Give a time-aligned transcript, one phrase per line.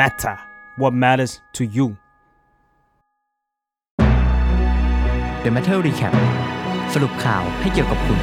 [0.00, 0.36] matter
[0.80, 1.86] what matters to you
[5.44, 6.14] The Matter Recap
[6.94, 8.18] สรุปข่าวให้เกี่ยวกับคุณ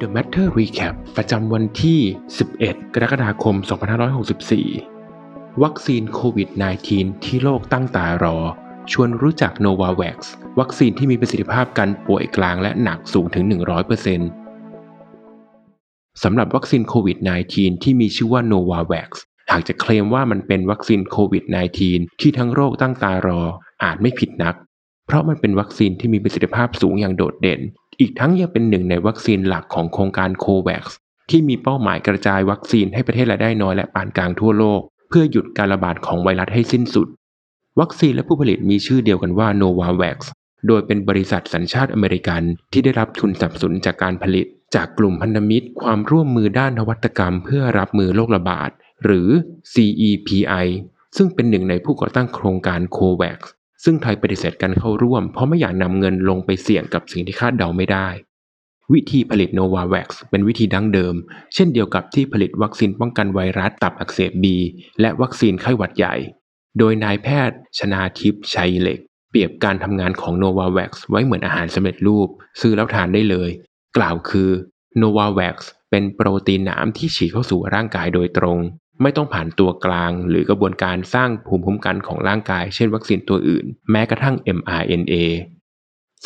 [0.00, 2.00] The Matter Recap ประจำวันที่
[2.46, 3.54] 11 กรกฎาคม
[4.78, 6.48] 2564 วัคซีนโควิด
[6.86, 8.36] -19 ที่โลกตั้งตารอ
[8.92, 10.18] ชวนรู้จัก Novavax
[10.60, 14.43] วัคซีนที่มีประสิทธิภาพกันป่วยกลางและหนักสูงถึง 100%
[16.22, 17.18] สำหรับวัคซีนโควิด
[17.50, 19.08] -19 ที่มีชื่อว่า Novavax
[19.50, 21.44] หากจะเคลมว่ามันเป็นวัคซีนโควิด
[21.82, 23.40] -19 ที่ทั้งโลกตั้งตารอ
[23.84, 24.54] อาจไม่ผิดนัก
[25.06, 27.60] เพราะมันเป็นวัคซีนที่มีประสิทธิภาพสูงอย่างโดดเด่น
[28.00, 30.84] อีกทั้งยังเป็นหนึ่งในวัคซีนหลักของโครงการ COVAX
[31.30, 37.08] ที่มีเป้าหมายกระจายวัคซีนให้ประเทศรายได้น้อยและปานกลางทั่วโลก เพื่อหยุดการระบาดของไวรัสให้สิ้นสุด
[37.80, 40.18] วัคซีนและผู้ผลิตมีชื่อเดียวกันว่า Novavax
[40.66, 42.42] โดยเป็นบริษัทสัญชาติอเมริกัน
[42.72, 48.70] ที่ได้รับทุนสนับสนุนจากการผลิต จากกลุ่มพันธมิตร ความร่วมมือด้านนวัตกรรม เพื่อรับมือโรคระบาด
[49.04, 49.28] หรือ
[49.72, 50.66] CEPI
[51.16, 53.40] ซึ่งเป็นหนึ่งในผู้ก่อตั้งโครงการโควัค
[53.84, 58.08] ซึ่งไทยปฏิเสธการเข้าร่วม เพราะไม่อยากนำเงินลงไปเสี่ยงกับสิ่งที่คาดเดาไม่ได้
[58.92, 61.14] วิธีผลิต Novavax เป็นวิธีดั้งเดิม
[61.54, 64.56] เช่นเดียวกับที่ผลิตวัคซีนป้องกันไวรัสตับอักเสบบี
[65.00, 66.14] และวัคซีนไข้หวัดใหญ่
[66.78, 69.00] โดยนายแพทย์ ชนาทิพย์ชัยเหล็ก
[69.34, 72.28] เปรียบการทำงานของ Novavax ไว้เหมือนอาหารสำเร็จรูป
[72.60, 73.50] ซื้อแล้วทานได้เลย
[73.96, 74.50] กล่าวคือ
[75.00, 75.56] Novavax
[75.90, 78.58] เป็นโปรตีนหนามที่ฉีดเข้าสู่ร่างกายโดยตรง
[79.02, 85.14] ไม่ต้องผ่านตัวกลาง หรือกระบวนการสร้างภูมิคุ้มกันของร่างกายเช่นวัคซีนตัวอื่น แม้กระทั่ง mRNA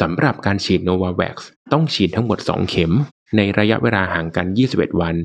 [0.01, 1.37] สำหรับการฉีด Novavax
[1.73, 2.93] ต้องฉีดทั้งหมด 2 เข็ม
[3.37, 5.17] ในระยะเวลาห่างกัน 21 วัน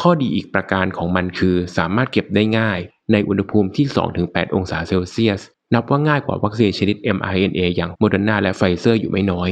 [0.00, 2.78] ข้อดีอีกประการของมันคือสามารถเก็บได้ง่าย
[3.12, 3.86] ในอุณหภูมิที่
[4.20, 5.40] 2-8 องศาเซลเซียส
[5.72, 9.50] นับว่าง่ายกว่าวัคซีนชนิด mRNA อย่างโมเดอร์นาและไฟเซอร์อยู่ไม่น้อย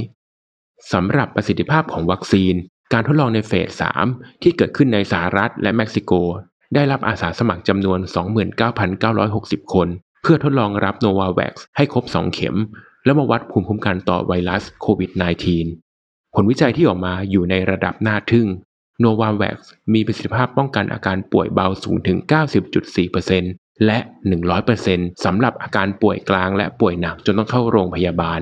[0.93, 2.55] สำหรับประสิทธิภาพของวัคซีน
[2.93, 6.13] การทดลองในเฟส 3 ที่เกิดขึ้นในสหรัฐและเม็กซิโก
[6.75, 7.99] ได้รับอาสาสมัครจำนวน
[9.07, 9.89] 29,960 คน
[10.23, 12.57] เพื่อทดลองรับ Novavax ให้ครบ 2 เข็ม
[13.05, 15.11] แล้วมาวัดภูมิคุ้มกันต่อไวรัสโควิด
[15.73, 18.47] -19 ผลวิจัยที่ออกมาอยู่ในระดับน่าทึ่ง
[19.05, 19.57] Novavax
[19.95, 22.19] มีประสิทธิภาพป้องกันอาการป่วยเบาสูงถึง
[22.81, 23.99] 90.4% และ
[24.61, 28.41] 100%สำหรับอาการป่วยกลางและป่วยหนักจนต้องเข้าโรงพยาบาล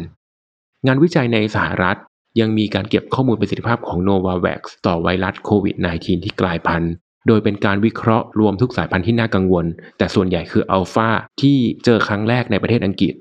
[0.86, 1.98] งานวิจัยในสหรัฐ
[2.40, 6.92] ยังมีการเก็บข้อมูลประสิทธิภาพของ Novavax ต่อไวรัสโควิด -19 ที่กลายพันธุ์
[7.26, 9.66] โดยเป็นการวิเคราะห์รวมทุกสายพันธุ์ที่น่ากังวล
[9.98, 11.08] แต่ส่วนใหญ่คืออัลฟา
[11.40, 13.14] ที่เจอครั้งแรกในประเทศอังกฤษ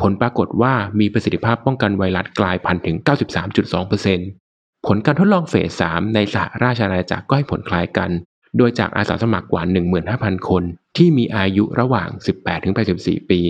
[0.00, 2.96] ผลปรากฏว่ามีประสิทธิภาพป้องกันไวรัสกลายพันธุ์ถึง
[4.12, 8.10] 93.2%ผลการทดลองเฟส 3 ในสหราชอาณาจักรก็ให้ผลคล้ายกัน
[8.58, 9.62] โดยจากอาสาสมัครกว่า
[10.06, 10.62] 15,000 คน
[10.96, 12.08] ที่มีอายุระหว่าง
[12.70, 13.40] 18-84 ปี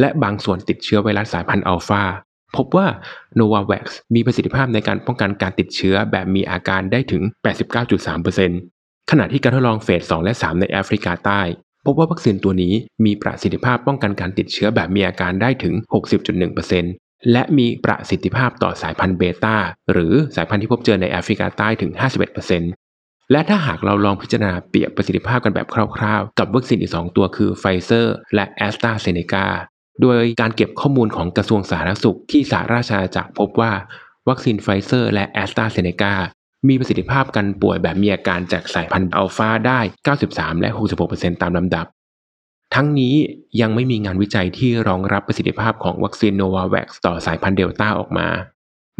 [0.00, 2.02] และบางส่วนติดเชื้อไวรัสสายพันธุ์อัลฟา
[2.56, 2.86] พบว่า
[3.38, 7.22] Novavax มีประสิทธิภาพในการป้องกันการติดเชื้อแบบมีอาการได้ถึง
[7.96, 11.40] 89.3%ขณะที่การทดลองเฟส 2 และ 3 ในแอฟริกาใต้
[11.86, 12.74] พบว่าวัคซีนตัวนี้
[13.04, 15.74] มีประสิทธิภาพป้องกันการติดเชื้อแบบมีอาการได้ถึง
[16.52, 19.56] 60.1%และมีประสิทธิภาพต่อสายพันธุ์เบต้า
[19.92, 21.92] หรือสายพันธุ์ที่พบเจอในแอฟริกาใต้ถึง
[22.38, 22.81] 51%
[23.30, 25.66] และถ้าหากเราลองพิจารณาเปรียบประสิทธิภาพกันแบบ
[25.96, 29.46] คร่าวๆ กับวัคซีนอีก 2 ตัวคือไฟเซอร์และแอสตราเซเนกา
[30.00, 33.72] โดยการเก็บข้อมูลของกระทรวงสาธารณสุขที่สหราชอาณาจักรพบว่า
[34.28, 36.14] วัคซีนไฟเซอร์และแอสตราเซเนกา
[36.68, 39.80] มีประสิทธิภาพกันป่วยแบบมีอาการจากสายพันธุ์อัลฟาได้
[40.20, 40.70] 93 และ
[41.06, 41.86] 66%ตามลำดับ
[42.74, 43.14] ทั้งนี้
[43.60, 48.28] ยังไม่มีงานวิจัยที่รองรับประสิทธิภาพของวัคซีนโนวาแวคต่อสายพันธุ์เดลต้าออกมา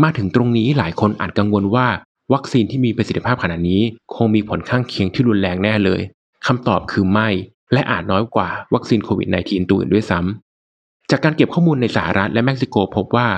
[0.03, 1.87] มาถึงตรงนี้หลายคนอาจกังวลว่า
[2.33, 3.83] วัคซีนที่มีประสิทธิภาพขนาดนี้
[4.15, 6.01] คงมีผลข้างเคียงที่รุนแรงแน่เลย
[6.47, 7.29] คำตอบคือไม่
[7.73, 13.29] และอาจน้อยกว่าวัคซีนโควิด -19 ตัวอื่นด้วยซ้ำจากการเก็บข้อมูลในสหรัฐและเม็กซิโกพบว่า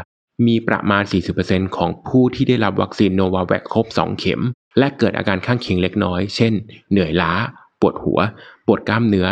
[0.46, 1.02] มีประมาณ
[1.38, 4.40] 40%ของผู้ที่ได้รับวัคซีนโนวาแวคครบ 2 เข็ม
[4.78, 6.52] และเกิดอาการข้างเคียงเล็กน้อย เช่น
[6.90, 7.32] เหนื่อยล้า
[7.80, 8.18] ปวดหัว
[8.66, 9.28] ปวดกล้ามเนื้อ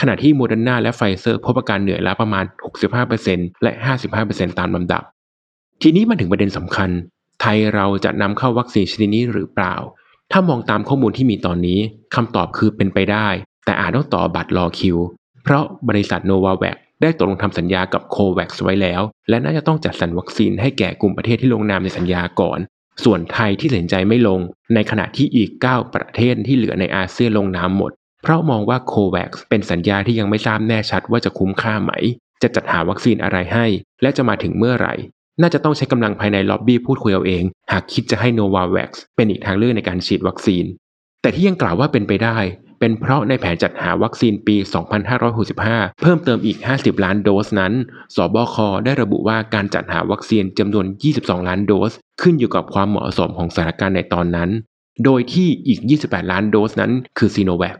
[0.00, 2.44] ขณะที่โมเดอร์นาและไฟเซอร์พบอาการเหนื่อยล้าประมาณ
[3.04, 3.72] 65%และ
[4.16, 5.02] 55%ตามลำดับ
[5.82, 6.90] ทีนี้มาถึงประเด็นสำคัญ
[7.44, 9.74] ไทยเราจะนำเข้าวัคซีนชนิดนี้หรือเปล่า
[10.32, 11.80] ถ้ามองตามข้อมูลที่มีตอนนี้
[12.14, 13.28] คำตอบคือเป็นไปได้
[13.64, 14.96] แต่อาจต้องต่อบัตรรอคิว
[15.44, 22.58] เพราะบริษัทโนวาแวคได้ตกลงทำสัญญากับ COVAX ไว้แล้ว และน่าจะต้องจัดสรรวัคซีนให้แก่กลุ่มประเทศที่ลงนามในสัญญาก่อน
[23.04, 24.40] ส่วนไทยที่ตัดสินใจไม่ลง
[24.74, 27.92] ในขณะที่อีก 9 ประเทศที่เหลือในอาเซียนลงนามหมด
[28.22, 31.92] เพราะมองว่าโควัคเป็นสัญญาที่ยังไม่ทราบแน่ชัดว่าจะคุ้มค่าไหม
[32.42, 33.66] จะจัดหาวัคซีนอะไรให้
[34.02, 34.94] และจะมาถึงเมื่อไหร่
[35.40, 40.64] น่าจะต้องใช้กำลังภายในล็อบบี้พูดคุยเอาเอง หากคิดจะให้โนวาแวคเป็นอีกทางเลือกในการฉีดวัคซีน
[41.22, 42.38] แต่ที่ยังกล่าวว่าเป็นไปได้
[42.80, 44.56] เป็นเพราะในแผนจัดหาวัคซีนปี
[45.28, 47.72] 2565 เพิ่มเติมอีก 50 ล้านโดสนั้น
[48.14, 50.86] สบค ได้ระบุว่าการจัดหาวัคซีนจำนวน
[51.16, 51.92] 22 ล้านโดส
[52.22, 54.50] ขึ้นอยู่กับความเหมาะสมของสถานการณ์ในตอนนั้น
[55.04, 57.76] โดยที่อีก 28 ล้านโดสนั้นคือซีโนแวค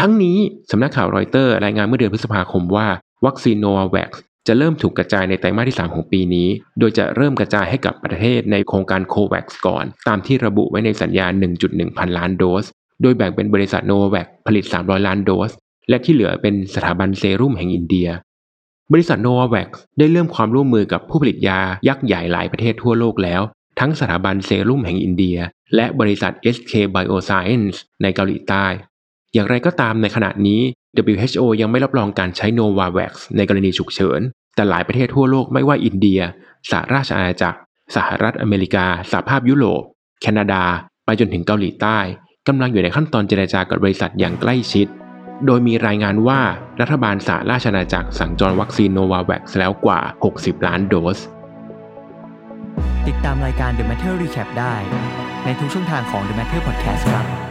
[0.00, 0.36] ทั้งนี้
[0.70, 2.86] สำนักข่าวรอยเตอร์รายงานเมื่อเดือนพฤษภาคมว่า
[3.26, 6.48] วัคซีนโนวาแว็กซ์ จะเริ่มถูกกระจายในไตรมาสที่ 3 ของปีนี้
[6.78, 11.26] โดยจะเริ่มกระจายให้กับประเทศในโครงการโควัคก่อน ตามที่ระบุไว้ในสัญญา
[11.62, 12.64] 1.1 พันล้านโดส
[13.02, 15.50] โดยแบ่งเป็นบริษัทโนวาแว็กผลิต 300 ล้านโดส
[15.88, 18.08] และที่เหลือเป็นสถาบันเซรุ่มแห่งอินเดีย
[18.92, 23.42] บริษัทโนวาแว็กได้เริ่มความร่วมมือกับผู้ผลิตยายักษ์ใหญ่หลายประเทศทั่วโลกแล้ว
[23.80, 25.36] ทั้งสถาบันเซรุ่มแห่งอินเดีย
[25.74, 28.66] และบริษัท SK Bioscience ในเกาหลีใต้
[29.34, 30.60] อย่างไรก็ตามในขณะนี้
[31.14, 34.20] WHO ยังไม่รับรองการใช้ Novavax ในกรณีฉุกเฉิน
[34.54, 36.20] แต่หลายประเทศทั่วโลกไม่ว่าอินเดีย
[36.70, 37.58] สหราชอาณาจักร
[37.96, 39.82] สหรัฐอเมริกา สหภาพยุโรป
[40.22, 40.64] แคนาดา
[41.04, 41.98] ไปจนถึงเกาหลีใต้
[42.48, 44.86] กำลังอยู่ในขั้นตอนเจรจากับบริษัทอย่างใกล้ชิด
[45.46, 46.40] โดยมีรายงานว่า
[46.80, 50.00] รัฐบาลสหราชอาณาจักรสั่งจองวัคซีน Novavax แล้วกว่า
[50.34, 51.18] 60 ล้านโดส
[53.08, 54.74] ติดตามรายการ The Matter Recap ได้
[55.44, 57.49] ในทุกช่องทางของ The Matter Podcast ครับ